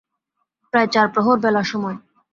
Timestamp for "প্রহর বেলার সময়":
1.13-1.97